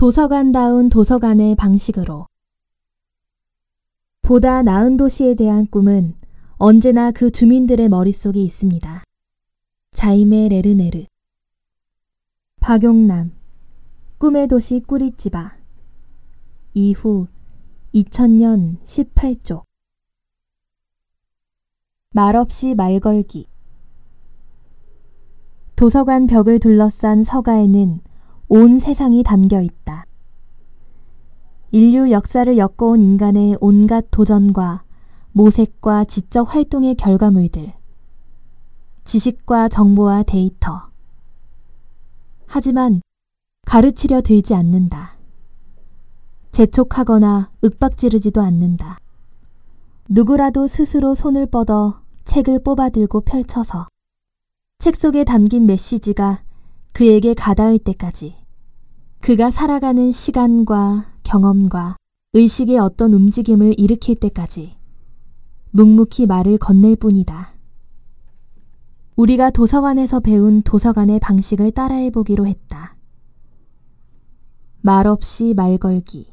도서관다운 0.00 0.88
도서관의 0.88 1.56
방식으로. 1.56 2.26
보다 4.22 4.62
나은 4.62 4.96
도시에 4.96 5.34
대한 5.34 5.66
꿈은 5.66 6.14
언제나 6.56 7.10
그 7.10 7.30
주민들의 7.30 7.86
머릿속에 7.90 8.40
있습니다. 8.40 9.04
자이메 9.92 10.48
레르네르. 10.48 11.04
박용남. 12.60 13.32
꿈의 14.16 14.48
도시 14.48 14.80
꾸리찌바 14.80 15.58
이후 16.72 17.26
2000년 17.94 18.80
18쪽. 18.82 19.64
말없이 22.14 22.74
말걸기. 22.74 23.48
도서관 25.76 26.26
벽을 26.26 26.58
둘러싼 26.58 27.22
서가에는 27.22 28.00
온 28.52 28.80
세상이 28.80 29.22
담겨 29.22 29.62
있다. 29.62 30.06
인류 31.70 32.10
역사를 32.10 32.58
엮어온 32.58 33.00
인간의 33.00 33.56
온갖 33.60 34.06
도전과 34.10 34.82
모색과 35.30 36.06
지적 36.06 36.52
활동의 36.52 36.96
결과물들, 36.96 37.72
지식과 39.04 39.68
정보와 39.68 40.24
데이터. 40.24 40.90
하지만 42.46 43.02
가르치려 43.66 44.20
들지 44.20 44.56
않는다. 44.56 45.16
재촉하거나 46.50 47.52
윽박지르지도 47.62 48.40
않는다. 48.40 48.98
누구라도 50.08 50.66
스스로 50.66 51.14
손을 51.14 51.46
뻗어 51.46 52.00
책을 52.24 52.64
뽑아들고 52.64 53.20
펼쳐서 53.20 53.86
책 54.80 54.96
속에 54.96 55.22
담긴 55.22 55.66
메시지가 55.66 56.42
그에게 56.92 57.34
가닿을 57.34 57.78
때까지 57.78 58.39
그가 59.20 59.50
살아가는 59.50 60.12
시간과 60.12 61.12
경험과 61.24 61.96
의식의 62.32 62.78
어떤 62.78 63.12
움직임을 63.12 63.74
일으킬 63.78 64.16
때까지 64.16 64.76
묵묵히 65.72 66.26
말을 66.26 66.56
건넬 66.58 66.96
뿐이다. 66.96 67.54
우리가 69.16 69.50
도서관에서 69.50 70.20
배운 70.20 70.62
도서관의 70.62 71.20
방식을 71.20 71.72
따라해 71.72 72.10
보기로 72.10 72.46
했다. 72.46 72.96
말 74.80 75.06
없이 75.06 75.52
말 75.54 75.76
걸기. 75.76 76.32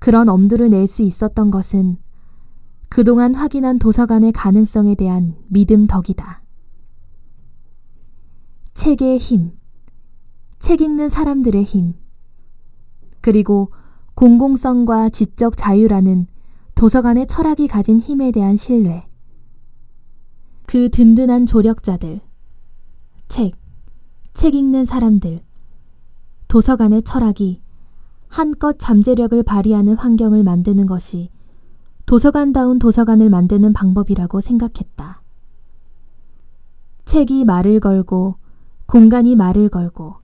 그런 0.00 0.28
엄두를 0.28 0.68
낼 0.68 0.86
수 0.86 1.02
있었던 1.02 1.50
것은 1.50 1.96
그동안 2.90 3.34
확인한 3.34 3.78
도서관의 3.78 4.32
가능성에 4.32 4.96
대한 4.96 5.36
믿음 5.48 5.86
덕이다. 5.86 6.42
책의 8.74 9.16
힘, 9.16 9.52
책 10.62 10.80
읽는 10.80 11.08
사람들의 11.08 11.64
힘, 11.64 11.94
그리고 13.20 13.68
공공성과 14.14 15.08
지적 15.08 15.56
자유라는 15.56 16.28
도서관의 16.76 17.26
철학이 17.26 17.66
가진 17.66 17.98
힘에 17.98 18.30
대한 18.30 18.56
신뢰. 18.56 19.04
그 20.64 20.88
든든한 20.88 21.46
조력자들, 21.46 22.20
책, 23.26 23.56
책 24.34 24.54
읽는 24.54 24.84
사람들, 24.84 25.40
도서관의 26.46 27.02
철학이 27.02 27.58
한껏 28.28 28.78
잠재력을 28.78 29.42
발휘하는 29.42 29.96
환경을 29.96 30.44
만드는 30.44 30.86
것이 30.86 31.30
도서관다운 32.06 32.78
도서관을 32.78 33.30
만드는 33.30 33.72
방법이라고 33.72 34.40
생각했다. 34.40 35.22
책이 37.04 37.46
말을 37.46 37.80
걸고 37.80 38.36
공간이 38.86 39.34
말을 39.34 39.68
걸고 39.68 40.21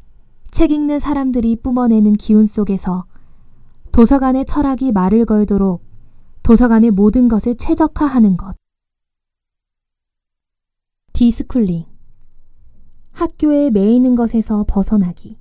책 0.51 0.73
읽는 0.73 0.99
사람들이 0.99 1.57
뿜어내는 1.57 2.15
기운 2.15 2.47
속에서 2.47 3.07
도서관의 3.93 4.45
철학이 4.47 4.93
말을 4.93 5.25
걸도록 5.25 5.83
도서관의 6.43 6.91
모든 6.91 7.29
것을 7.29 7.57
최적화하는 7.57 8.37
것. 8.37 8.57
deschooling. 11.13 11.85
학교에 13.13 13.71
매이는 13.71 14.15
것에서 14.15 14.65
벗어나기. 14.67 15.37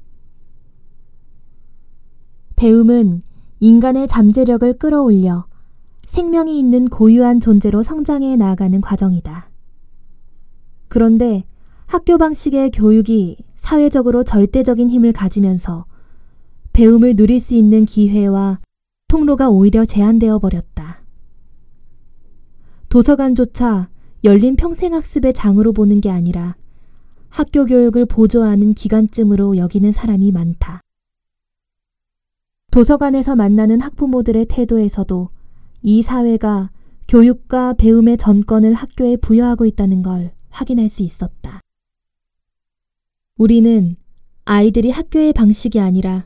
배움은 2.55 3.21
인간의 3.59 4.07
잠재력을 4.07 4.77
끌어올려 4.77 5.45
생명이 6.07 6.57
있는 6.57 6.87
고유한 6.87 7.39
존재로 7.39 7.83
성장해 7.83 8.35
나아가는 8.35 8.81
과정이다. 8.81 9.49
그런데 10.87 11.43
학교 11.85 12.17
방식의 12.17 12.71
교육이 12.71 13.37
사회적으로 13.67 14.23
절대적인 14.23 14.87
힘을 14.87 15.11
가지면서 15.11 15.87
배움을 16.71 17.17
누릴 17.17 17.41
수 17.41 17.53
있는 17.53 17.83
기회와 17.83 18.61
통로가 19.09 19.49
오히려 19.49 19.83
제한되어 19.83 20.39
버렸다. 20.39 21.03
도서관조차 22.87 23.89
열린 24.23 24.55
평생학습의 24.55 25.33
장으로 25.33 25.73
보는 25.73 25.99
게 25.99 26.09
아니라 26.09 26.55
학교 27.27 27.65
교육을 27.65 28.05
보조하는 28.05 28.71
기관쯤으로 28.71 29.57
여기는 29.57 29.91
사람이 29.91 30.31
많다. 30.31 30.79
도서관에서 32.71 33.35
만나는 33.35 33.81
학부모들의 33.81 34.45
태도에서도 34.45 35.27
이 35.81 36.01
사회가 36.01 36.71
교육과 37.09 37.73
배움의 37.73 38.15
전권을 38.15 38.73
학교에 38.73 39.17
부여하고 39.17 39.65
있다는 39.65 40.03
걸 40.03 40.31
확인할 40.51 40.87
수 40.87 41.03
있었다. 41.03 41.59
우리는 43.37 43.95
아이들이 44.45 44.89
학교의 44.89 45.31
방식이 45.33 45.79
아니라 45.79 46.25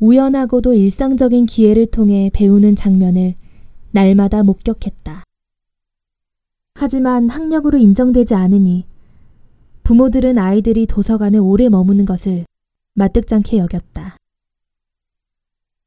우연하고도 0.00 0.72
일상적인 0.72 1.44
기회를 1.44 1.86
통해 1.86 2.30
배우는 2.32 2.74
장면을 2.74 3.34
날마다 3.90 4.42
목격했다. 4.42 5.24
하지만 6.74 7.28
학력으로 7.28 7.76
인정되지 7.76 8.34
않으니 8.34 8.86
부모들은 9.82 10.38
아이들이 10.38 10.86
도서관에 10.86 11.36
오래 11.36 11.68
머무는 11.68 12.06
것을 12.06 12.46
마뜩잖게 12.94 13.58
여겼다. 13.58 14.16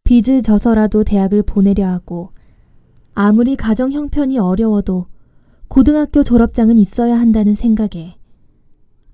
빚을 0.04 0.44
져서라도 0.44 1.04
대학을 1.04 1.42
보내려 1.42 1.88
하고 1.88 2.30
아무리 3.16 3.56
가정 3.56 3.92
형편이 3.92 4.38
어려워도 4.38 5.08
고등학교 5.70 6.24
졸업장은 6.24 6.78
있어야 6.78 7.20
한다는 7.20 7.56
생각에 7.56 8.16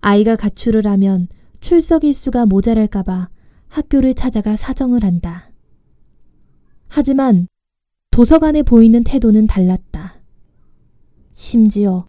아이가 0.02 0.36
가출을 0.36 0.86
하면 0.88 1.28
출석 1.60 2.04
일수가 2.04 2.48
모자랄까봐 2.48 3.30
학교를 3.70 4.14
찾아가 4.14 4.56
사정을 4.56 5.04
한다. 5.04 5.52
하지만 6.88 7.48
도서관에 8.10 8.64
보이는 8.64 9.04
태도는 9.04 9.48
달랐다. 9.48 10.20
심지어 11.34 12.06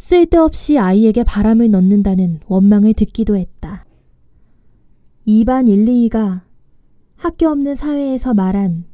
쓸데없이 0.00 0.78
아이에게 0.78 1.24
바람을 1.24 1.70
넣는다는 1.70 2.40
원망을 2.46 2.94
듣기도 2.94 3.36
했다. 3.36 3.84
2반 5.26 5.68
1, 5.68 5.86
2가 5.86 6.42
학교 7.16 7.48
없는 7.48 7.74
사회에서 7.74 8.34
말한 8.34 8.84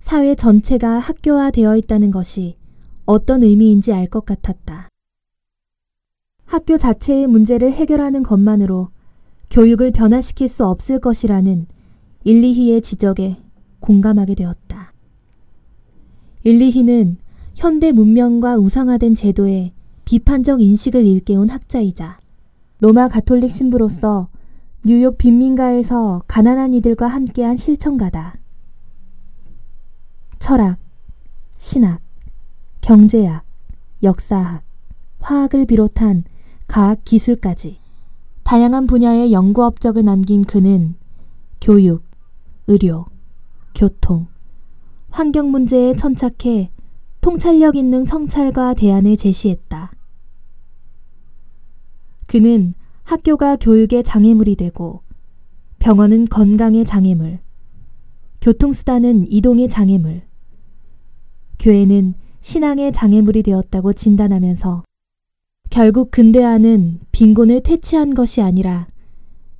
사회 0.00 0.34
전체가 0.34 0.98
학교화 0.98 1.50
되어 1.50 1.76
있다는 1.76 2.10
것이 2.10 2.56
어떤 3.04 3.42
의미인지 3.42 3.92
알 3.92 4.08
것 4.08 4.24
같았다. 4.24 4.88
학교 6.48 6.78
자체의 6.78 7.26
문제를 7.26 7.70
해결하는 7.72 8.22
것만으로 8.22 8.88
교육을 9.50 9.92
변화시킬 9.92 10.48
수 10.48 10.64
없을 10.64 10.98
것이라는 10.98 11.66
일리히의 12.24 12.80
지적에 12.80 13.36
공감하게 13.80 14.34
되었다. 14.34 14.94
일리히는 16.44 17.18
현대 17.54 17.92
문명과 17.92 18.56
우상화된 18.56 19.14
제도에 19.14 19.74
비판적 20.06 20.62
인식을 20.62 21.04
일깨운 21.04 21.50
학자이자 21.50 22.18
로마 22.80 23.08
가톨릭 23.08 23.50
신부로서 23.50 24.30
뉴욕 24.86 25.18
빈민가에서 25.18 26.22
가난한 26.26 26.72
이들과 26.72 27.08
함께한 27.08 27.58
실천가다. 27.58 28.38
철학, 30.38 30.78
신학, 31.58 32.00
경제학, 32.80 33.44
역사학, 34.02 34.62
화학을 35.20 35.66
비롯한 35.66 36.24
과학 36.68 37.02
기술까지 37.04 37.78
다양한 38.44 38.86
분야의 38.86 39.32
연구 39.32 39.64
업적을 39.64 40.04
남긴 40.04 40.44
그는 40.44 40.94
교육, 41.60 42.04
의료, 42.66 43.06
교통, 43.74 44.28
환경 45.10 45.50
문제에 45.50 45.96
천착해 45.96 46.70
통찰력 47.20 47.74
있는 47.74 48.04
성찰과 48.04 48.74
대안을 48.74 49.16
제시했다. 49.16 49.90
그는 52.26 52.74
학교가 53.02 53.56
교육의 53.56 54.04
장애물이 54.04 54.56
되고 54.56 55.02
병원은 55.78 56.26
건강의 56.26 56.84
장애물, 56.84 57.40
교통수단은 58.42 59.32
이동의 59.32 59.68
장애물, 59.68 60.22
교회는 61.58 62.14
신앙의 62.40 62.92
장애물이 62.92 63.42
되었다고 63.42 63.94
진단하면서 63.94 64.84
결국 65.70 66.10
근대화는 66.10 67.00
빈곤을 67.12 67.60
퇴치한 67.60 68.14
것이 68.14 68.40
아니라 68.40 68.88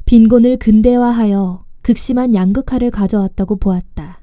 빈곤을 0.07 0.57
근대화하여 0.57 1.65
극심한 1.83 2.35
양극화를 2.35 2.91
가져왔다고 2.91 3.57
보았다. 3.57 4.21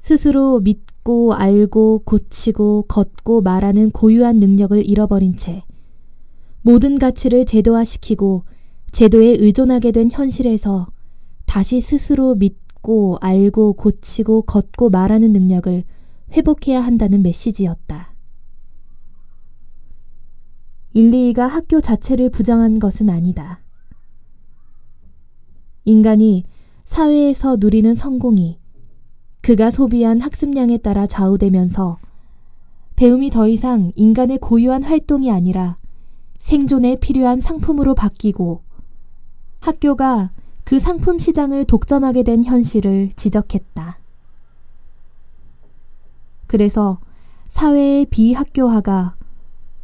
스스로 0.00 0.60
믿고 0.60 1.34
알고 1.34 2.02
고치고 2.04 2.86
걷고 2.88 3.42
말하는 3.42 3.90
고유한 3.90 4.38
능력을 4.40 4.84
잃어버린 4.84 5.36
채 5.36 5.62
모든 6.62 6.98
가치를 6.98 7.46
제도화시키고 7.46 8.44
제도에 8.90 9.36
의존하게 9.38 9.92
된 9.92 10.10
현실에서 10.10 10.88
다시 11.46 11.80
스스로 11.80 12.34
믿고 12.34 13.18
알고 13.20 13.74
고치고 13.74 14.42
걷고 14.42 14.90
말하는 14.90 15.32
능력을 15.32 15.84
회복해야 16.32 16.80
한다는 16.80 17.22
메시지였다. 17.22 18.17
122가 20.98 21.46
학교 21.46 21.80
자체를 21.80 22.28
부정한 22.28 22.80
것은 22.80 23.08
아니다. 23.08 23.60
인간이 25.84 26.44
사회에서 26.84 27.56
누리는 27.60 27.94
성공이 27.94 28.58
그가 29.40 29.70
소비한 29.70 30.20
학습량에 30.20 30.78
따라 30.78 31.06
좌우되면서 31.06 31.98
배움이 32.96 33.30
더 33.30 33.46
이상 33.46 33.92
인간의 33.94 34.38
고유한 34.38 34.82
활동이 34.82 35.30
아니라 35.30 35.78
생존에 36.38 36.96
필요한 36.96 37.40
상품으로 37.40 37.94
바뀌고 37.94 38.62
학교가 39.60 40.32
그 40.64 40.80
상품 40.80 41.18
시장을 41.18 41.64
독점하게 41.64 42.24
된 42.24 42.44
현실을 42.44 43.10
지적했다. 43.14 43.98
그래서 46.48 46.98
사회의 47.48 48.04
비학교화가 48.06 49.17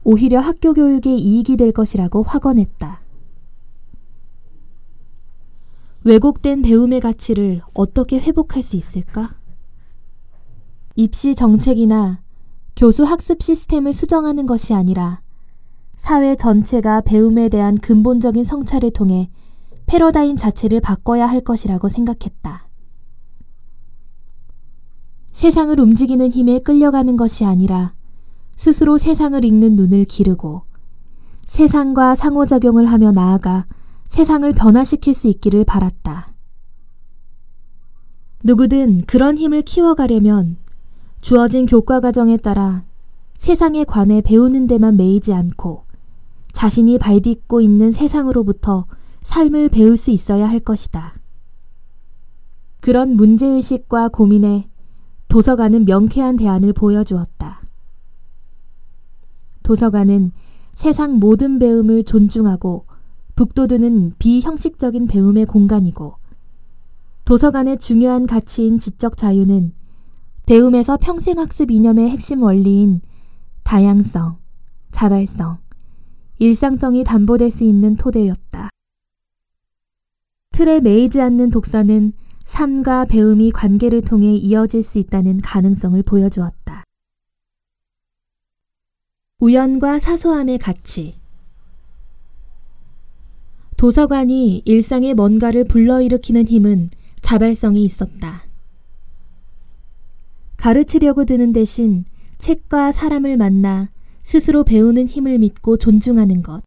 오히려 0.04 0.38
학교 0.38 0.74
교육에 0.74 1.14
이익이 1.14 1.56
될 1.56 1.72
것이라고 1.72 2.22
확언했다. 2.22 3.02
왜곡된 6.04 6.60
배움의 6.60 7.00
가치를 7.00 7.62
어떻게 7.72 8.18
회복할 8.18 8.62
수 8.62 8.76
있을까? 8.76 9.30
입시 10.94 11.34
정책이나 11.34 12.20
교수 12.76 13.04
학습 13.04 13.42
시스템을 13.42 13.94
수정하는 13.94 14.44
것이 14.44 14.74
아니라 14.74 15.22
사회 15.96 16.36
전체가 16.36 17.00
배움에 17.00 17.48
대한 17.48 17.78
근본적인 17.78 18.44
성찰을 18.44 18.90
통해 18.90 19.30
패러다임 19.86 20.36
자체를 20.36 20.80
바꿔야 20.80 21.26
할 21.26 21.40
것이라고 21.40 21.88
생각했다. 21.88 22.68
세상을 25.32 25.80
움직이는 25.80 26.30
힘에 26.30 26.58
끌려가는 26.58 27.16
것이 27.16 27.46
아니라 27.46 27.93
스스로 28.56 28.98
세상을 28.98 29.44
읽는 29.44 29.76
눈을 29.76 30.04
기르고 30.04 30.62
세상과 31.46 32.14
상호작용을 32.14 32.86
하며 32.86 33.12
나아가 33.12 33.66
세상을 34.08 34.50
변화시킬 34.52 35.14
수 35.14 35.28
있기를 35.28 35.64
바랐다. 35.64 36.32
누구든 38.42 39.06
그런 39.06 39.38
힘을 39.38 39.62
키워가려면 39.62 40.56
주어진 41.20 41.66
교과 41.66 42.00
과정에 42.00 42.36
따라 42.36 42.82
세상에 43.36 43.84
관해 43.84 44.20
배우는 44.20 44.66
데만 44.66 44.96
매이지 44.96 45.32
않고 45.32 45.84
자신이 46.52 46.98
발딛고 46.98 47.60
있는 47.60 47.90
세상으로부터 47.90 48.86
삶을 49.22 49.70
배울 49.70 49.96
수 49.96 50.10
있어야 50.10 50.48
할 50.48 50.60
것이다. 50.60 51.14
그런 52.80 53.16
문제의식과 53.16 54.10
고민에 54.10 54.68
도서관은 55.28 55.86
명쾌한 55.86 56.36
대안을 56.36 56.74
보여주었다. 56.74 57.63
도서관은 59.64 60.30
세상 60.72 61.18
모든 61.18 61.58
배움을 61.58 62.04
존중하고 62.04 62.86
북돋우는 63.34 64.12
비형식적인 64.18 65.08
배움의 65.08 65.46
공간이고 65.46 66.14
도서관의 67.24 67.78
중요한 67.78 68.26
가치인 68.26 68.78
지적 68.78 69.16
자유는 69.16 69.72
배움에서 70.46 70.98
평생학습 70.98 71.70
이념의 71.70 72.10
핵심 72.10 72.42
원리인 72.42 73.00
다양성, 73.62 74.36
자발성, 74.92 75.58
일상성이 76.38 77.02
담보될 77.02 77.50
수 77.50 77.64
있는 77.64 77.96
토대였다. 77.96 78.68
틀에 80.52 80.80
매이지 80.80 81.20
않는 81.20 81.50
독서는 81.50 82.12
삶과 82.44 83.06
배움이 83.06 83.50
관계를 83.52 84.02
통해 84.02 84.34
이어질 84.34 84.82
수 84.82 84.98
있다는 84.98 85.40
가능성을 85.40 86.00
보여주었다. 86.02 86.84
우연과 89.44 89.98
사소함의 89.98 90.56
가치 90.56 91.16
도서관이 93.76 94.62
일상에 94.64 95.12
뭔가를 95.12 95.64
불러일으키는 95.64 96.46
힘은 96.46 96.88
자발성이 97.20 97.84
있었다. 97.84 98.46
가르치려고 100.56 101.26
드는 101.26 101.52
대신 101.52 102.06
책과 102.38 102.92
사람을 102.92 103.36
만나 103.36 103.90
스스로 104.22 104.64
배우는 104.64 105.08
힘을 105.08 105.38
믿고 105.38 105.76
존중하는 105.76 106.42
것. 106.42 106.62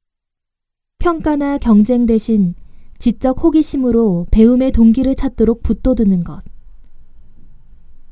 평가나 0.99 1.57
경쟁 1.57 2.05
대신 2.05 2.53
지적 2.99 3.43
호기심으로 3.43 4.27
배움의 4.29 4.71
동기를 4.71 5.15
찾도록 5.15 5.63
붙돋우는 5.63 6.23
것. 6.23 6.43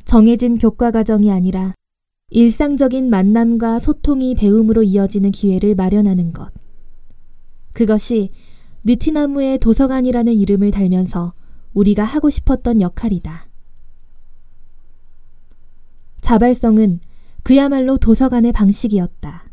정해진 0.06 0.58
교과 0.58 0.90
과정이 0.90 1.32
아니라 1.32 1.76
일상적인 2.30 3.10
만남과 3.10 3.80
소통이 3.80 4.36
배움으로 4.36 4.84
이어지는 4.84 5.32
기회를 5.32 5.76
마련하는 5.76 6.34
것. 6.34 6.52
그것이 7.74 8.32
느티나무의 8.84 9.60
도서관이라는 9.60 10.34
이름을 10.34 10.72
달면서 10.72 11.34
우리가 11.74 12.04
하고 12.04 12.30
싶었던 12.30 12.82
역할이다. 12.82 13.48
자발성은 16.22 17.00
그야말로 17.44 17.98
도서관의 17.98 18.52
방식이었다. 18.54 19.46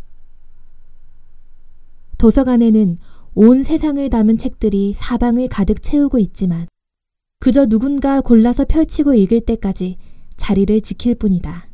도서관에는 2.17 2.97
온 3.35 3.63
세상을 3.63 4.09
담은 4.09 4.39
책들이 4.39 4.95
사방을 4.95 5.49
가득 5.49 5.83
채우고 5.83 6.19
있지만 6.19 6.67
그저 7.41 7.67
누군가 7.67 8.21
골라서 8.21 8.65
펼치고 8.65 9.15
읽을 9.15 9.41
때까지 9.41 9.97
자리를 10.37 10.81
지킬 10.81 11.15
뿐이다. 11.15 11.72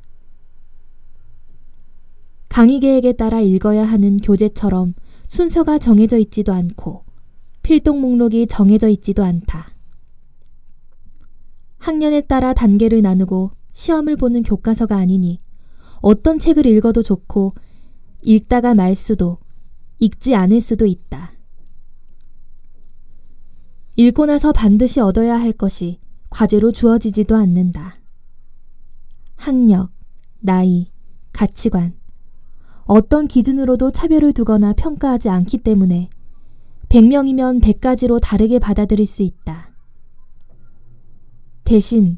강의 2.59 2.81
계획에 2.81 3.13
따라 3.13 3.41
읽어야 3.41 3.85
하는 3.85 4.17
교재처럼 4.17 4.95
순서가 5.29 5.79
정해져 5.79 6.19
있지도 6.19 6.53
않고 6.53 7.05
필독 7.63 8.01
목록이 8.01 8.49
정해져 8.49 8.89
있지도 8.89 9.23
않다. 9.23 9.71
학년에 11.79 12.23
따라 12.23 12.55
단계를 12.55 13.01
나누고 13.01 13.53
시험을 13.71 14.17
보는 14.17 14.43
교과서가 14.43 14.97
아니니 14.97 15.41
어떤 16.03 16.41
책을 16.41 16.67
읽어도 16.67 17.05
좋고 17.05 17.55
읽다가 18.25 18.75
말 18.75 18.97
수도 18.97 19.39
읽지 20.01 20.35
않을 20.35 20.61
수도 20.61 20.85
있다. 20.85 21.35
읽고 23.95 24.27
나서 24.27 24.51
반드시 24.53 24.99
얻어야 24.99 25.39
할 25.39 25.53
것이 25.53 26.01
과제로 26.29 26.73
주어지지도 26.73 27.37
않는다. 27.37 28.01
학력, 29.37 29.93
나이, 30.41 30.91
가치관, 31.31 31.98
어떤 32.89 33.29
기준으로도 33.29 33.91
차별을 33.91 34.33
두거나 34.33 34.73
평가하지 34.73 35.29
않기 35.29 35.59
때문에 35.59 36.09
100명이면 36.89 37.61
100가지로 37.61 38.19
다르게 38.19 38.59
받아들일 38.59 39.07
수 39.07 39.23
있다. 39.23 39.75
대신 41.65 42.17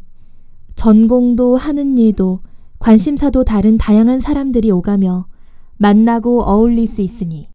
전공도 0.77 1.57
하는 1.57 1.99
일도 1.99 2.43
관심사도 2.79 3.43
다른 3.43 3.79
다양한 3.79 4.21
사람들이 4.21 4.71
오가며 4.71 5.27
만나고 5.77 6.45
어울릴 6.45 6.87
수 6.87 7.03
있으니 7.03 7.49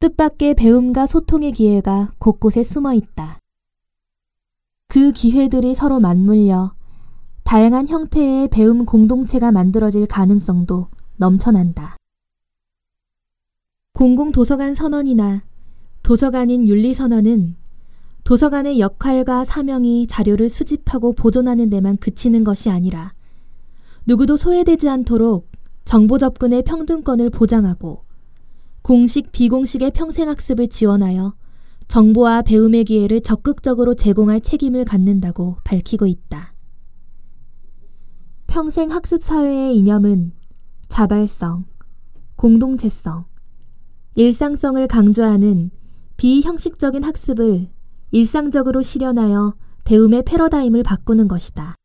뜻밖의 0.00 0.54
배움과 0.54 1.04
소통의 1.04 1.52
기회가 1.52 2.14
곳곳에 2.18 2.62
숨어 2.62 2.94
있다. 2.94 3.40
그 4.88 5.12
기회들이 5.12 5.74
서로 5.74 6.00
맞물려 6.00 6.72
다양한 7.44 7.88
형태의 7.88 8.48
배움 8.48 8.86
공동체가 8.86 9.52
만들어질 9.52 10.06
가능성도 10.06 10.88
넘쳐난다. 11.18 11.97
공공도서관 13.98 14.76
선언이나 14.76 15.42
도서관인 16.04 16.68
윤리선언은 16.68 17.56
도서관의 18.22 18.78
역할과 18.78 19.44
사명이 19.44 20.06
자료를 20.06 20.50
수집하고 20.50 21.14
보존하는 21.14 21.68
데만 21.68 21.96
그치는 21.96 22.44
것이 22.44 22.70
아니라 22.70 23.12
누구도 24.06 24.36
소외되지 24.36 24.88
않도록 24.88 25.50
정보 25.84 26.16
접근의 26.16 26.62
평등권을 26.62 27.30
보장하고 27.30 28.04
공식, 28.82 29.32
비공식의 29.32 29.90
평생학습을 29.90 30.68
지원하여 30.68 31.34
정보와 31.88 32.42
배움의 32.42 32.84
기회를 32.84 33.20
적극적으로 33.20 33.94
제공할 33.94 34.42
책임을 34.42 34.84
갖는다고 34.84 35.56
밝히고 35.64 36.06
있다. 36.06 36.54
평생 38.46 38.92
학습 38.92 39.24
사회의 39.24 39.76
이념은 39.76 40.34
자발성, 40.86 41.64
공동체성, 42.36 43.24
일상성을 44.18 44.84
강조하는 44.88 45.70
비형식적인 46.16 47.04
학습을 47.04 47.68
일상적으로 48.10 48.82
실현하여 48.82 49.54
배움의 49.84 50.24
패러다임을 50.24 50.82
바꾸는 50.82 51.28
것이다. 51.28 51.76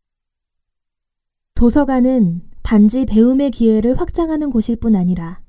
도서관은 1.53 2.41
단지 2.63 3.05
배움의 3.05 3.51
기회를 3.51 3.99
확장하는 3.99 4.49
곳일 4.49 4.77
뿐 4.77 4.95
아니라 4.95 5.41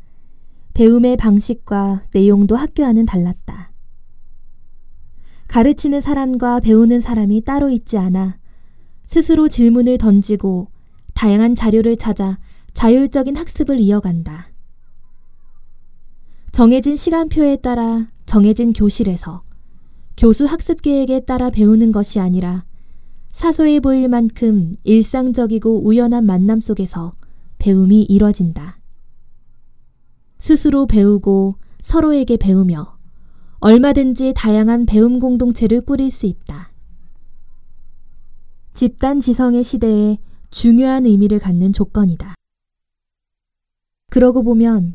배움의 0.74 1.16
방식과 1.16 2.02
내용도 2.12 2.54
학교와는 2.54 3.06
달랐다. 3.06 3.72
가르치는 5.48 6.02
사람과 6.02 6.60
배우는 6.60 7.00
사람이 7.00 7.44
따로 7.46 7.70
있지 7.70 7.96
않아 7.96 8.36
스스로 9.06 9.48
질문을 9.48 9.96
던지고 9.96 10.68
다양한 11.14 11.54
자료를 11.54 11.96
찾아 11.96 12.38
자율적인 12.74 13.36
학습을 13.36 13.80
이어간다. 13.80 14.53
정해진 16.54 16.96
시간표에 16.96 17.56
따라 17.56 18.06
정해진 18.26 18.72
교실에서 18.72 19.42
교수 20.16 20.44
학습 20.44 20.82
계획에 20.82 21.24
따라 21.24 21.50
배우는 21.50 21.90
것이 21.90 22.20
아니라 22.20 22.64
사소해 23.32 23.80
보일 23.80 24.08
만큼 24.08 24.72
일상적이고 24.84 25.84
우연한 25.84 26.24
만남 26.24 26.60
속에서 26.60 27.16
배움이 27.58 28.02
이뤄진다. 28.02 28.78
스스로 30.38 30.86
배우고 30.86 31.56
서로에게 31.80 32.36
배우며 32.36 32.98
얼마든지 33.58 34.34
다양한 34.36 34.86
배움 34.86 35.18
공동체를 35.18 35.80
꾸릴 35.80 36.12
수 36.12 36.26
있다. 36.26 36.70
집단 38.74 39.18
지성의 39.18 39.64
시대에 39.64 40.18
중요한 40.50 41.04
의미를 41.04 41.40
갖는 41.40 41.72
조건이다. 41.72 42.36
그러고 44.08 44.44
보면 44.44 44.94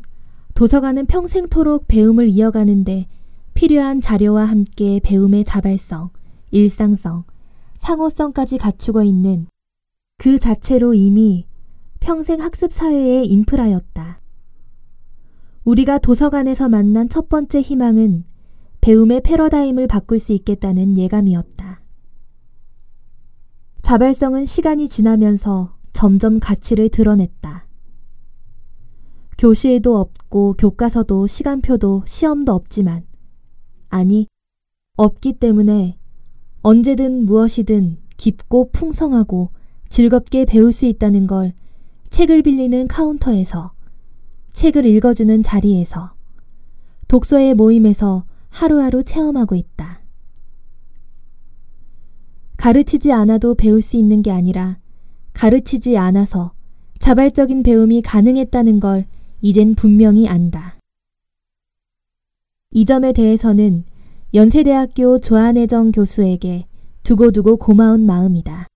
도서관은 0.54 1.06
평생토록 1.06 1.88
배움을 1.88 2.28
이어가는데 2.28 3.06
필요한 3.54 4.00
자료와 4.00 4.44
함께 4.44 5.00
배움의 5.02 5.44
자발성, 5.44 6.10
일상성, 6.50 7.24
상호성까지 7.78 8.58
갖추고 8.58 9.02
있는 9.02 9.46
그 10.18 10.38
자체로 10.38 10.94
이미 10.94 11.46
평생 11.98 12.40
학습 12.40 12.72
사회의 12.72 13.26
인프라였다. 13.26 14.20
우리가 15.64 15.98
도서관에서 15.98 16.68
만난 16.68 17.08
첫 17.08 17.28
번째 17.28 17.60
희망은 17.60 18.24
배움의 18.80 19.20
패러다임을 19.22 19.86
바꿀 19.86 20.18
수 20.18 20.32
있겠다는 20.32 20.96
예감이었다. 20.96 21.82
자발성은 23.82 24.46
시간이 24.46 24.88
지나면서 24.88 25.76
점점 25.92 26.38
가치를 26.38 26.88
드러냈다. 26.88 27.66
교실도 29.40 29.96
없고 29.96 30.56
교과서도 30.58 31.26
시간표도 31.26 32.02
시험도 32.06 32.52
없지만 32.52 33.06
아니 33.88 34.26
없기 34.98 35.32
때문에 35.32 35.96
언제든 36.60 37.24
무엇이든 37.24 37.96
깊고 38.18 38.68
풍성하고 38.70 39.48
즐겁게 39.88 40.44
배울 40.44 40.74
수 40.74 40.84
있다는 40.84 41.26
걸 41.26 41.54
책을 42.10 42.42
빌리는 42.42 42.86
카운터에서 42.86 43.72
책을 44.52 44.84
읽어주는 44.84 45.42
자리에서 45.42 46.12
독서의 47.08 47.54
모임에서 47.54 48.26
하루하루 48.50 49.04
체험하고 49.04 49.54
있다. 49.54 50.02
가르치지 52.58 53.10
않아도 53.10 53.54
배울 53.54 53.80
수 53.80 53.96
있는 53.96 54.20
게 54.20 54.30
아니라 54.30 54.78
가르치지 55.32 55.96
않아서 55.96 56.52
자발적인 56.98 57.62
배움이 57.62 58.02
가능했다는 58.02 58.80
걸 58.80 59.06
이젠 59.42 59.74
분명히 59.74 60.28
안다. 60.28 60.76
이 62.72 62.84
점에 62.84 63.12
대해서는 63.12 63.84
연세대학교 64.34 65.18
조한혜정 65.18 65.92
교수에게 65.92 66.66
두고두고 67.02 67.56
고마운 67.56 68.04
마음이다. 68.06 68.66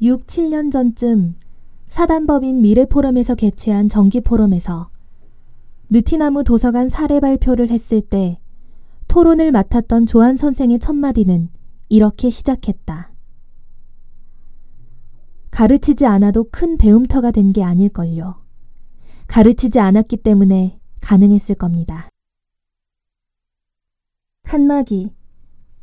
6, 0.00 0.26
7년 0.26 0.72
전쯤 0.72 1.34
사단법인 1.86 2.60
미래포럼에서 2.62 3.34
개최한 3.34 3.88
정기포럼에서 3.88 4.90
느티나무 5.90 6.44
도서관 6.44 6.88
사례 6.88 7.20
발표를 7.20 7.68
했을 7.70 8.00
때 8.00 8.36
토론을 9.08 9.52
맡았던 9.52 10.06
조한 10.06 10.36
선생의 10.36 10.78
첫마디는 10.80 11.48
이렇게 11.88 12.28
시작했다. 12.30 13.12
가르치지 15.50 16.04
않아도 16.06 16.44
큰 16.50 16.76
배움터가 16.76 17.30
된 17.30 17.48
게 17.50 17.62
아닐걸요. 17.62 18.47
가르치지 19.28 19.78
않았기 19.78 20.18
때문에 20.18 20.78
가능했을 21.00 21.54
겁니다. 21.54 22.08
칸마기 24.42 25.12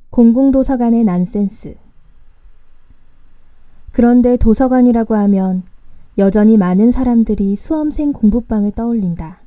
공공도서관의 0.09 1.03
난센스 1.03 1.75
그런데 3.91 4.35
도서관이라고 4.35 5.15
하면 5.15 5.63
여전히 6.17 6.57
많은 6.57 6.91
사람들이 6.91 7.55
수험생 7.55 8.11
공부방을 8.11 8.71
떠올린다. 8.71 9.41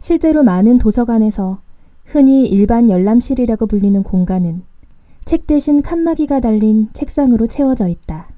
실제로 0.00 0.42
많은 0.42 0.78
도서관에서 0.78 1.60
흔히 2.04 2.46
일반 2.46 2.90
열람실이라고 2.90 3.66
불리는 3.66 4.02
공간은 4.02 4.62
책 5.24 5.46
대신 5.46 5.82
칸막이가 5.82 6.40
달린 6.40 6.88
책상으로 6.92 7.46
채워져 7.46 7.88
있다. 7.88 8.28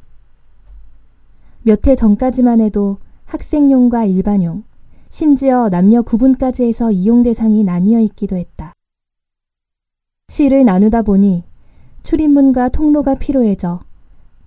몇 1.62 1.86
해 1.86 1.94
전까지만 1.94 2.60
해도 2.60 2.98
학생용과 3.28 4.06
일반용, 4.06 4.64
심지어 5.10 5.68
남녀 5.68 6.00
구분까지 6.00 6.64
해서 6.64 6.90
이용 6.90 7.22
대상이 7.22 7.62
나뉘어 7.62 8.00
있기도 8.00 8.36
했다. 8.36 8.72
시를 10.28 10.64
나누다 10.64 11.02
보니 11.02 11.44
출입문과 12.02 12.70
통로가 12.70 13.16
필요해져 13.16 13.80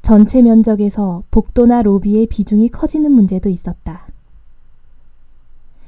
전체 0.02 0.42
면적에서 0.42 1.24
복도나 1.30 1.84
로비의 1.84 2.26
비중이 2.26 2.70
커지는 2.70 3.12
문제도 3.12 3.50
있었다. 3.50 4.08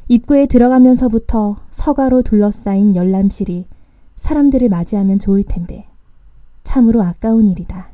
입구에 0.08 0.46
들어가면서부터 0.46 1.56
서가로 1.72 2.22
둘러싸인 2.22 2.96
열람실이 2.96 3.66
사람들을 4.18 4.70
맞이하면 4.70 5.18
좋을 5.18 5.42
텐데 5.44 5.88
참으로 6.64 7.02
아까운 7.02 7.48
일이다. 7.48 7.92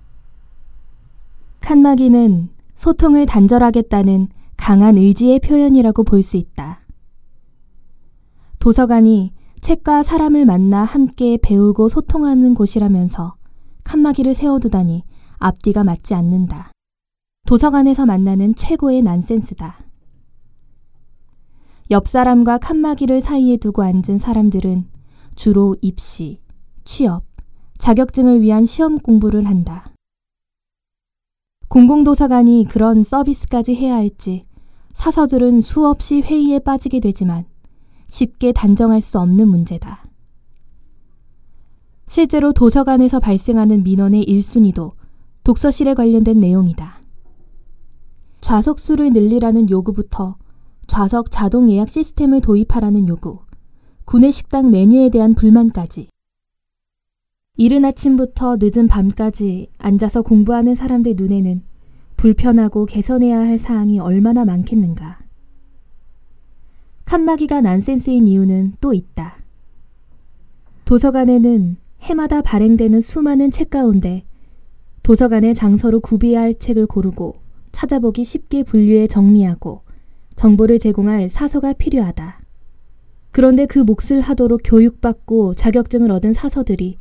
칸마기는 1.61 2.49
소통을 2.75 3.25
단절하겠다는 3.25 4.27
강한 4.69 4.99
의지의 4.99 5.39
표현이라고 5.39 6.03
볼 6.03 6.21
수 6.21 6.37
있다. 6.37 6.81
도서관이 8.59 9.33
책과 9.61 10.03
사람을 10.03 10.45
만나 10.45 10.83
함께 10.83 11.39
배우고 11.41 11.89
소통하는 11.89 12.53
곳이라면서 12.53 13.33
칸막이를 13.83 14.35
세워두다니 14.35 15.01
앞뒤가 15.39 15.83
맞지 15.83 16.13
않는다. 16.13 16.71
도서관에서 17.47 18.05
만나는 18.05 18.53
최고의 18.53 19.01
난센스다. 19.01 19.79
옆 21.89 22.07
사람과 22.07 22.59
칸막이를 22.59 23.21
사이에 23.21 23.57
두고 23.57 23.81
앉은 23.81 24.19
사람들은 24.19 24.87
주로 25.35 25.77
입시, 25.81 26.41
취업, 26.85 27.23
자격증을 27.79 28.41
위한 28.41 28.67
시험 28.67 28.99
공부를 28.99 29.47
한다. 29.47 29.91
공공도서관이 31.69 32.67
그런 32.69 33.01
서비스까지 33.01 33.75
해야 33.75 33.95
할지 33.95 34.45
사서들은 34.99 35.61
수없이 35.61 36.19
회의에 36.19 36.59
빠지게 36.59 36.99
되지만 36.99 37.45
쉽게 38.09 38.51
단정할 38.51 38.99
수 38.99 39.17
없는 39.17 39.47
문제다. 39.47 40.03
실제로 42.05 42.51
도서관에서 42.51 43.21
발생하는 43.21 43.83
민원의 43.83 44.25
1순위도 44.25 44.91
독서실에 45.45 45.93
관련된 45.93 46.41
내용이다. 46.41 46.99
좌석 48.41 48.77
수를 48.77 49.13
늘리라는 49.13 49.69
요구부터 49.69 50.35
좌석 50.87 51.31
자동 51.31 51.71
예약 51.71 51.87
시스템을 51.87 52.41
도입하라는 52.41 53.07
요구, 53.07 53.39
구내식당 54.03 54.69
메뉴에 54.69 55.07
대한 55.07 55.33
불만까지 55.33 56.09
이른 57.55 57.85
아침부터 57.85 58.57
늦은 58.59 58.89
밤까지 58.89 59.69
앉아서 59.77 60.23
공부하는 60.23 60.75
사람들 60.75 61.13
눈에는 61.15 61.68
불편하고 62.19 62.85
개선해야 62.85 63.39
할 63.39 63.57
사항이 63.57 64.01
얼마나 64.01 64.43
많겠는가. 64.43 65.19
칸막이가 67.05 67.61
난센스인 67.61 68.27
이유는 68.27 68.73
또 68.81 68.93
있다. 68.93 69.37
도서관에는 70.83 71.77
해마다 72.01 72.41
발행되는 72.41 72.99
수많은 72.99 73.51
책 73.51 73.69
가운데 73.69 74.25
도서관의 75.01 75.55
장서로 75.55 76.01
구비해야 76.01 76.41
할 76.41 76.53
책을 76.53 76.87
고르고 76.87 77.35
찾아보기 77.71 78.25
쉽게 78.25 78.63
분류해 78.63 79.07
정리하고 79.07 79.83
정보를 80.35 80.77
제공할 80.77 81.29
사서가 81.29 81.71
필요하다. 81.71 82.41
그런데 83.31 83.65
그 83.65 83.79
몫을 83.79 84.19
하도록 84.19 84.59
교육받고 84.61 85.53
자격증을 85.53 86.11
얻은 86.11 86.33
사서들이 86.33 86.97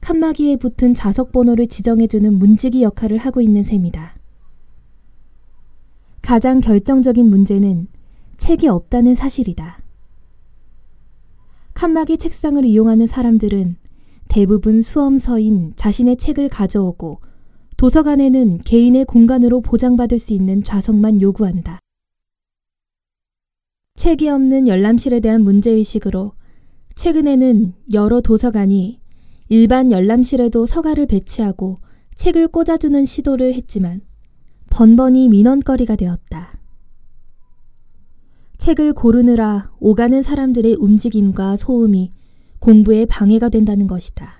칸막이에 0.00 0.56
붙은 0.56 0.94
좌석 0.94 1.30
번호를 1.30 1.68
지정해주는 1.68 2.34
문지기 2.34 2.82
역할을 2.82 3.18
하고 3.18 3.40
있는 3.40 3.62
셈이다. 3.62 4.15
가장 6.26 6.58
결정적인 6.58 7.30
문제는 7.30 7.86
책이 8.36 8.66
없다는 8.66 9.14
사실이다. 9.14 9.78
칸막이 11.72 12.18
책상을 12.18 12.64
이용하는 12.64 13.06
사람들은 13.06 13.76
대부분 14.26 14.82
수험서인 14.82 15.74
자신의 15.76 16.16
책을 16.16 16.48
가져오고 16.48 17.20
도서관에는 17.76 18.58
개인의 18.58 19.04
공간으로 19.04 19.60
보장받을 19.60 20.18
수 20.18 20.34
있는 20.34 20.64
좌석만 20.64 21.22
요구한다. 21.22 21.78
책이 23.94 24.28
없는 24.28 24.66
열람실에 24.66 25.20
대한 25.20 25.42
문제의식으로 25.42 26.32
최근에는 26.96 27.72
여러 27.92 28.20
도서관이 28.20 28.98
일반 29.48 29.92
열람실에도 29.92 30.66
서가를 30.66 31.06
배치하고 31.06 31.76
책을 32.16 32.48
꽂아두는 32.48 33.04
시도를 33.04 33.54
했지만 33.54 34.00
번번이 34.76 35.30
민원거리가 35.30 35.96
되었다. 35.96 36.52
책을 38.58 38.92
고르느라 38.92 39.70
오가는 39.80 40.20
사람들의 40.20 40.76
움직임과 40.78 41.56
소음이 41.56 42.12
공부에 42.58 43.06
방해가 43.06 43.48
된다는 43.48 43.86
것이다. 43.86 44.38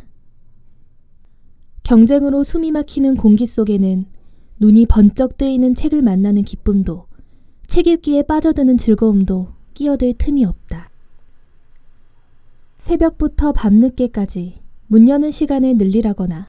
경쟁으로 1.85 2.45
숨이 2.45 2.71
막히는 2.71 3.17
공기 3.17 3.47
속에는 3.47 4.05
눈이 4.61 4.85
번쩍 4.85 5.39
뜨이는 5.39 5.75
책을 5.75 6.03
만나는 6.03 6.43
기쁨도 6.43 7.07
책 7.67 7.87
읽기에 7.87 8.25
빠져드는 8.25 8.77
즐거움도 8.77 9.49
끼어들 9.73 10.13
틈이 10.19 10.45
없다. 10.45 10.91
새벽부터 12.77 13.53
밤늦게까지 13.53 14.61
문 14.89 15.09
여는 15.09 15.31
시간을 15.31 15.79
늘리라거나 15.79 16.47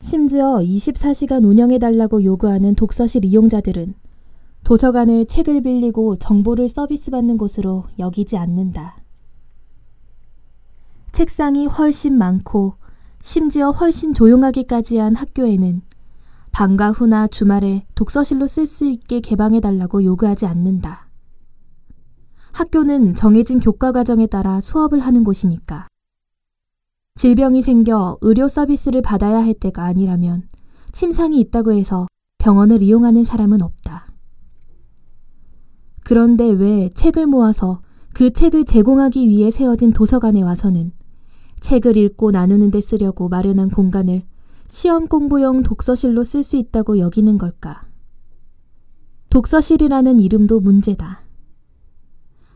심지어 0.00 0.58
24시간 0.58 1.44
운영해달라고 1.44 2.22
요구하는 2.22 2.74
독서실 2.74 3.24
이용자들은 3.24 3.94
도서관을 4.62 5.26
책을 5.26 5.62
빌리고 5.62 6.16
정보를 6.16 6.68
서비스받는 6.68 7.36
곳으로 7.36 7.84
여기지 7.98 8.38
않는다. 8.38 8.96
책상이 11.12 11.66
훨씬 11.66 12.16
많고 12.16 12.74
심지어 13.20 13.70
훨씬 13.70 14.14
조용하기까지 14.14 14.98
한 14.98 15.16
학교에는 15.16 15.82
방과 16.52 16.90
후나 16.90 17.26
주말에 17.26 17.84
독서실로 17.94 18.46
쓸 18.46 18.66
수 18.66 18.84
있게 18.86 19.20
개방해달라고 19.20 20.04
요구하지 20.04 20.46
않는다. 20.46 21.08
학교는 22.52 23.14
정해진 23.14 23.58
교과 23.58 23.92
과정에 23.92 24.26
따라 24.26 24.60
수업을 24.60 25.00
하는 25.00 25.24
곳이니까. 25.24 25.88
질병이 27.18 27.62
생겨 27.62 28.16
의료 28.20 28.48
서비스를 28.48 29.02
받아야 29.02 29.38
할 29.38 29.52
때가 29.52 29.82
아니라면 29.82 30.44
침상이 30.92 31.40
있다고 31.40 31.72
해서 31.72 32.06
병원을 32.38 32.80
이용하는 32.80 33.24
사람은 33.24 33.60
없다. 33.60 34.06
그런데 36.04 36.48
왜 36.48 36.88
책을 36.90 37.26
모아서 37.26 37.82
그 38.14 38.30
책을 38.30 38.64
제공하기 38.64 39.28
위해 39.28 39.50
세워진 39.50 39.92
도서관에 39.92 40.42
와서는 40.42 40.92
책을 41.58 41.96
읽고 41.96 42.30
나누는 42.30 42.70
데 42.70 42.80
쓰려고 42.80 43.28
마련한 43.28 43.70
공간을 43.70 44.22
시험 44.68 45.08
공부용 45.08 45.64
독서실로 45.64 46.22
쓸 46.22 46.44
수 46.44 46.56
있다고 46.56 47.00
여기는 47.00 47.36
걸까? 47.36 47.82
독서실이라는 49.30 50.20
이름도 50.20 50.60
문제다. 50.60 51.24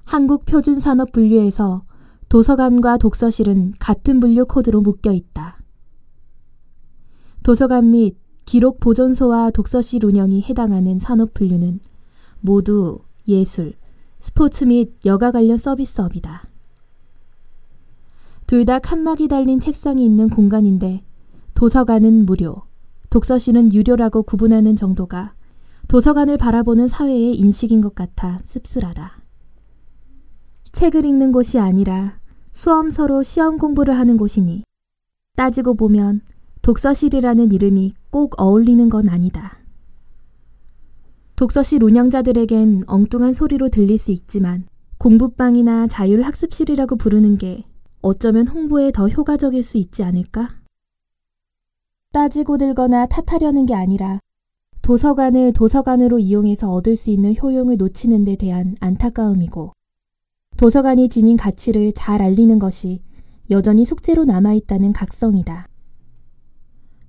한국 0.04 0.44
표준 0.44 0.78
산업 0.78 1.10
분류에서 1.10 1.82
도서관과 2.32 2.96
독서실은 2.96 3.74
같은 3.78 4.18
분류 4.18 4.46
코드로 4.46 4.80
묶여 4.80 5.12
있다. 5.12 5.58
도서관 7.42 7.90
및 7.90 8.16
기록 8.46 8.80
보존소와 8.80 9.50
독서실 9.50 10.02
운영이 10.06 10.40
해당하는 10.40 10.98
산업 10.98 11.34
분류는 11.34 11.80
모두 12.40 13.00
예술, 13.28 13.74
스포츠 14.18 14.64
및 14.64 14.94
여가 15.04 15.30
관련 15.30 15.58
서비스업이다. 15.58 16.44
둘 18.46 18.64
다 18.64 18.78
칸막이 18.78 19.28
달린 19.28 19.60
책상이 19.60 20.02
있는 20.02 20.30
공간인데 20.30 21.04
도서관은 21.52 22.24
무료, 22.24 22.62
독서실은 23.10 23.74
유료라고 23.74 24.22
구분하는 24.22 24.74
정도가 24.74 25.34
도서관을 25.86 26.38
바라보는 26.38 26.88
사회의 26.88 27.36
인식인 27.36 27.82
것 27.82 27.94
같아 27.94 28.38
씁쓸하다. 28.46 29.20
책을 30.72 31.04
읽는 31.04 31.32
곳이 31.32 31.58
아니라 31.58 32.21
수험서로 32.52 33.22
시험 33.22 33.56
공부를 33.56 33.96
하는 33.96 34.16
곳이니 34.16 34.64
따지고 35.36 35.74
보면 35.74 36.20
독서실이라는 36.62 37.52
이름이 37.52 37.92
꼭 38.10 38.40
어울리는 38.40 38.88
건 38.88 39.08
아니다. 39.08 39.58
독서실 41.34 41.82
운영자들에겐 41.82 42.84
엉뚱한 42.86 43.32
소리로 43.32 43.68
들릴 43.68 43.98
수 43.98 44.12
있지만 44.12 44.66
공부방이나 44.98 45.88
자율학습실이라고 45.88 46.96
부르는 46.96 47.36
게 47.36 47.64
어쩌면 48.02 48.46
홍보에 48.46 48.92
더 48.92 49.08
효과적일 49.08 49.64
수 49.64 49.76
있지 49.76 50.04
않을까? 50.04 50.48
따지고 52.12 52.58
들거나 52.58 53.06
탓하려는 53.06 53.66
게 53.66 53.74
아니라 53.74 54.20
도서관을 54.82 55.52
도서관으로 55.54 56.18
이용해서 56.18 56.70
얻을 56.72 56.94
수 56.94 57.10
있는 57.10 57.34
효용을 57.34 57.76
놓치는 57.76 58.24
데 58.24 58.36
대한 58.36 58.76
안타까움이고 58.80 59.72
도서관이 60.62 61.08
지닌 61.08 61.36
가치를 61.36 61.90
잘 61.90 62.22
알리는 62.22 62.56
것이 62.60 63.00
여전히 63.50 63.84
숙제로 63.84 64.24
남아있다는 64.24 64.92
각성이다. 64.92 65.66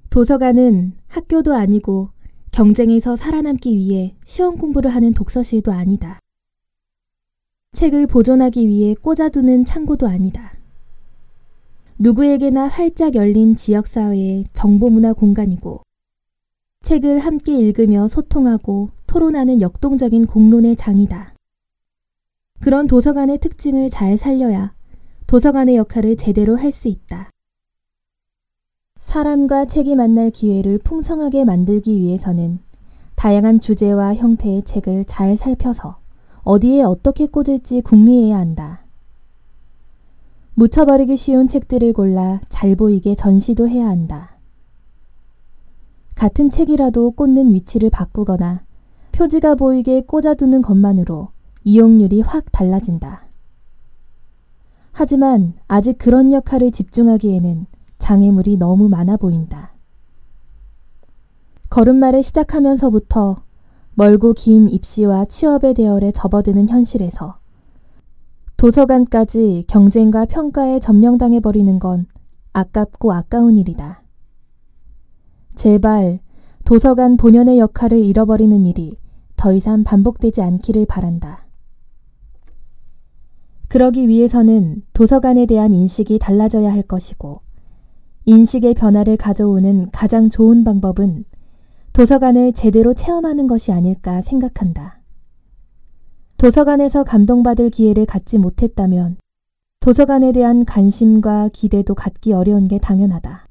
도서관은 0.09 0.93
학교도 1.05 1.53
아니고 1.53 2.09
경쟁에서 2.51 3.15
살아남기 3.15 3.77
위해 3.77 4.15
시험 4.25 4.57
공부를 4.57 4.89
하는 4.89 5.13
독서실도 5.13 5.71
아니다. 5.71 6.17
책을 7.73 8.07
보존하기 8.07 8.67
위해 8.67 8.95
꽂아두는 8.95 9.65
창고도 9.65 10.07
아니다. 10.07 10.53
누구에게나 11.99 12.67
활짝 12.69 13.13
열린 13.13 13.55
지역사회의 13.55 14.45
정보문화 14.53 15.13
공간이고 15.13 15.83
책을 16.81 17.19
함께 17.19 17.55
읽으며 17.55 18.07
소통하고 18.07 18.89
토론하는 19.05 19.61
역동적인 19.61 20.25
공론의 20.25 20.75
장이다. 20.75 21.32
그런 22.63 22.87
도서관의 22.87 23.39
특징을 23.39 23.89
잘 23.89 24.17
살려야 24.17 24.73
도서관의 25.27 25.75
역할을 25.75 26.15
제대로 26.15 26.55
할 26.55 26.71
수 26.71 26.87
있다. 26.87 27.29
사람과 28.97 29.65
책이 29.65 29.97
만날 29.97 30.31
기회를 30.31 30.77
풍성하게 30.77 31.43
만들기 31.43 31.99
위해서는 31.99 32.59
다양한 33.15 33.59
주제와 33.59 34.15
형태의 34.15 34.63
책을 34.63 35.03
잘 35.03 35.35
살펴서 35.35 35.99
어디에 36.43 36.83
어떻게 36.83 37.25
꽂을지 37.25 37.81
궁리해야 37.81 38.37
한다. 38.37 38.85
묻혀버리기 40.53 41.17
쉬운 41.17 41.49
책들을 41.49 41.91
골라 41.91 42.39
잘 42.47 42.77
보이게 42.77 43.13
전시도 43.13 43.67
해야 43.67 43.89
한다. 43.89 44.37
같은 46.15 46.49
책이라도 46.49 47.11
꽂는 47.11 47.53
위치를 47.53 47.89
바꾸거나 47.89 48.63
표지가 49.11 49.55
보이게 49.55 49.99
꽂아두는 49.99 50.61
것만으로 50.61 51.33
이용률이 51.63 52.21
확 52.21 52.51
달라진다. 52.51 53.27
하지만 54.91 55.53
아직 55.67 55.97
그런 55.97 56.31
역할을 56.31 56.71
집중하기에는 56.71 57.65
장애물이 57.99 58.57
너무 58.57 58.89
많아 58.89 59.17
보인다. 59.17 59.73
걸음마를 61.69 62.21
시작하면서부터 62.21 63.37
멀고 63.95 64.33
긴 64.33 64.69
입시와 64.69 65.25
취업의 65.25 65.73
대열에 65.73 66.11
접어드는 66.11 66.69
현실에서 66.69 67.39
도서관까지 68.57 69.65
경쟁과 69.67 70.25
평가에 70.25 70.79
점령당해버리는 70.79 71.79
건 71.79 72.05
아깝고 72.53 73.11
아까운 73.11 73.57
일이다. 73.57 74.03
제발 75.55 76.19
도서관 76.63 77.17
본연의 77.17 77.59
역할을 77.59 77.99
잃어버리는 77.99 78.65
일이 78.65 78.97
더 79.35 79.51
이상 79.51 79.83
반복되지 79.83 80.41
않기를 80.41 80.85
바란다. 80.85 81.42
그러기 83.73 84.07
위해서는 84.07 84.83
도서관에 84.93 85.47
대한 85.47 85.73
인식이 85.73 86.19
달라져야 86.19 86.71
할 86.71 86.83
것이고, 86.83 87.41
인식의 88.25 88.75
변화를 88.75 89.17
가져오는 89.17 89.89
가장 89.91 90.29
좋은 90.29 90.63
방법은 90.63 91.25
도서관을 91.91 92.53
제대로 92.53 92.93
체험하는 92.93 93.47
것이 93.47 93.71
아닐까 93.71 94.21
생각한다. 94.21 95.01
도서관에서 96.37 97.03
감동받을 97.03 97.71
기회를 97.71 98.05
갖지 98.05 98.37
못했다면 98.37 99.17
도서관에 99.79 100.33
대한 100.33 100.65
관심과 100.65 101.49
기대도 101.51 101.95
갖기 101.95 102.31
어려운 102.31 102.67
게 102.67 102.77
당연하다. 102.77 103.47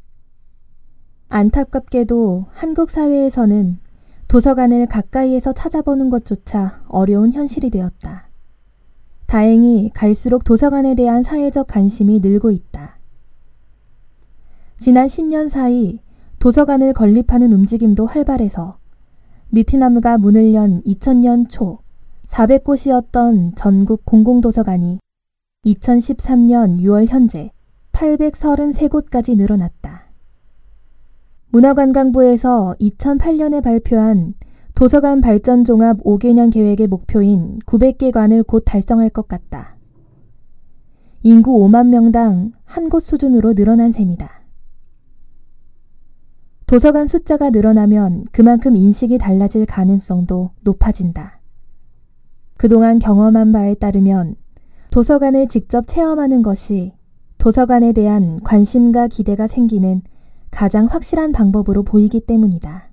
안타깝게도 1.31 2.47
한국 2.53 2.91
사회에서는 2.91 3.81
도서관을 4.29 4.87
가까이에서 4.87 5.53
찾아보는 5.53 6.11
것조차 6.11 6.85
어려운 6.87 7.33
현실이 7.33 7.71
되었다. 7.71 8.29
다행히 9.33 9.91
갈수록 9.95 10.45
도서관에 10.45 10.95
대한 10.95 11.23
사회적 11.23 11.67
관심이 11.67 12.21
늘고 12.21 12.51
있다. 12.51 12.99
지난 14.79 15.07
10년 15.07 15.49
사이 15.49 16.01
도서관을 16.39 16.93
건립하는 16.93 17.51
움직임도 17.55 18.05
활발해서 18.05 18.77
니트나무가 19.55 20.19
문을 20.19 20.53
연 20.53 20.83
2000년 20.83 21.49
초 21.49 21.79
400곳이었던 22.27 23.53
전국 23.57 24.05
공공도서관이 24.05 24.99
2013년 25.65 26.81
6월 26.81 27.09
현재 27.09 27.53
833곳까지 27.93 29.39
늘어났다. 29.39 30.13
문화관광부에서 31.49 32.77
2008년에 32.79 33.65
발표한 33.65 34.35
도서관 34.75 35.21
발전 35.21 35.65
종합 35.65 35.99
5개년 36.03 36.53
계획의 36.53 36.87
목표인 36.89 37.59
900개 37.67 38.11
관을 38.11 38.43
곧 38.43 38.63
달성할 38.65 39.11
것 39.11 39.29
같다. 39.29 39.77
인구 41.23 41.53
5만 41.61 41.89
명당 41.89 42.53
한 42.65 42.89
곳 42.89 43.03
수준으로 43.03 43.55
늘어난 43.55 43.93
셈이다. 43.93 44.43
도서관 46.67 47.07
숫자가 47.07 47.51
늘어나면 47.51 48.25
그만큼 48.33 48.77
인식이 48.77 49.19
달라질 49.19 49.67
가능성도 49.67 50.51
높아진다. 50.63 51.41
그동안 52.57 52.99
경험한 52.99 53.53
바에 53.53 53.75
따르면 53.75 54.37
도서관을 54.91 55.49
직접 55.49 55.87
체험하는 55.87 56.43
것이 56.43 56.93
도서관에 57.39 57.93
대한 57.93 58.41
관심과 58.43 59.09
기대가 59.09 59.47
생기는 59.47 60.03
가장 60.51 60.87
확실한 60.87 61.33
방법으로 61.33 61.83
보이기 61.83 62.21
때문이다. 62.21 62.92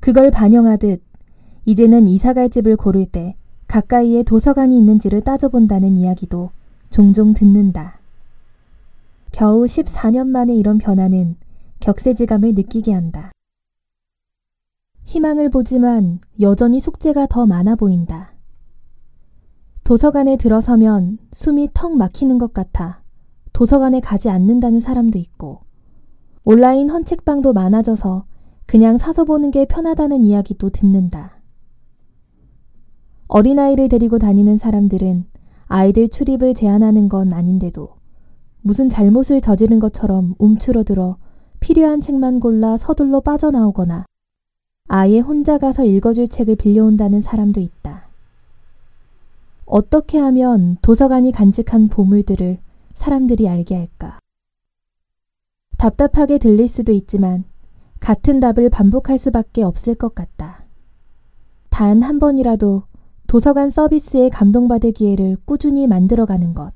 그걸 0.00 0.30
반영하듯 0.30 1.02
이제는 1.66 2.08
이사갈 2.08 2.48
집을 2.48 2.76
고를 2.76 3.04
때 3.04 3.36
가까이에 3.66 4.22
도서관이 4.22 4.76
있는지를 4.78 5.20
따져본다는 5.20 5.96
이야기도 5.96 6.50
종종 6.88 7.34
듣는다. 7.34 8.00
겨우 9.30 9.64
14년 9.64 10.26
만에 10.26 10.54
이런 10.54 10.78
변화는 10.78 11.36
격세지감을 11.80 12.54
느끼게 12.54 12.92
한다. 12.92 13.30
희망을 15.04 15.50
보지만 15.50 16.18
여전히 16.40 16.80
숙제가 16.80 17.26
더 17.26 17.46
많아 17.46 17.76
보인다. 17.76 18.32
도서관에 19.84 20.36
들어서면 20.36 21.18
숨이 21.32 21.70
턱 21.74 21.96
막히는 21.96 22.38
것 22.38 22.52
같아 22.52 23.02
도서관에 23.52 24.00
가지 24.00 24.30
않는다는 24.30 24.78
사람도 24.80 25.18
있고 25.18 25.60
온라인 26.44 26.88
헌책방도 26.90 27.52
많아져서 27.52 28.24
그냥 28.70 28.98
사서 28.98 29.24
보는 29.24 29.50
게 29.50 29.64
편하다는 29.64 30.24
이야기도 30.24 30.70
듣는다. 30.70 31.40
어린아이를 33.26 33.88
데리고 33.88 34.20
다니는 34.20 34.58
사람들은 34.58 35.24
아이들 35.66 36.06
출입을 36.06 36.54
제한하는 36.54 37.08
건 37.08 37.32
아닌데도 37.32 37.88
무슨 38.62 38.88
잘못을 38.88 39.40
저지른 39.40 39.80
것처럼 39.80 40.36
움츠러들어 40.38 41.16
필요한 41.58 42.00
책만 42.00 42.38
골라 42.38 42.76
서둘러 42.76 43.18
빠져나오거나 43.18 44.04
아예 44.86 45.18
혼자 45.18 45.58
가서 45.58 45.84
읽어줄 45.84 46.28
책을 46.28 46.54
빌려온다는 46.54 47.20
사람도 47.20 47.58
있다. 47.58 48.08
어떻게 49.64 50.16
하면 50.16 50.76
도서관이 50.80 51.32
간직한 51.32 51.88
보물들을 51.88 52.60
사람들이 52.94 53.48
알게 53.48 53.74
할까? 53.74 54.20
답답하게 55.76 56.38
들릴 56.38 56.68
수도 56.68 56.92
있지만 56.92 57.49
같은 58.00 58.40
답을 58.40 58.70
반복할 58.70 59.18
수밖에 59.18 59.62
없을 59.62 59.94
것 59.94 60.14
같다. 60.14 60.64
단 61.68 62.02
한 62.02 62.18
번이라도 62.18 62.82
도서관 63.26 63.70
서비스에 63.70 64.28
감동받을 64.28 64.92
기회를 64.92 65.36
꾸준히 65.44 65.86
만들어가는 65.86 66.54
것. 66.54 66.72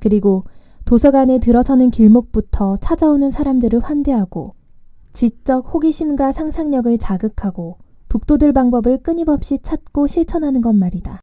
그리고 0.00 0.42
도서관에 0.84 1.38
들어서는 1.38 1.90
길목부터 1.90 2.76
찾아오는 2.76 3.30
사람들을 3.30 3.80
환대하고 3.80 4.54
지적 5.14 5.72
호기심과 5.72 6.32
상상력을 6.32 6.98
자극하고 6.98 7.78
북돋을 8.08 8.52
방법을 8.52 8.98
끊임없이 8.98 9.58
찾고 9.58 10.06
실천하는 10.06 10.60
것 10.60 10.74
말이다. 10.74 11.20